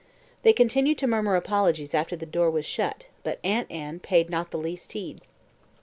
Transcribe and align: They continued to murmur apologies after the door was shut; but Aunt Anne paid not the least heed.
They 0.41 0.51
continued 0.51 0.97
to 0.97 1.05
murmur 1.05 1.35
apologies 1.35 1.93
after 1.93 2.15
the 2.15 2.25
door 2.25 2.49
was 2.49 2.65
shut; 2.65 3.05
but 3.21 3.37
Aunt 3.43 3.69
Anne 3.71 3.99
paid 3.99 4.31
not 4.31 4.49
the 4.49 4.57
least 4.57 4.93
heed. 4.93 5.21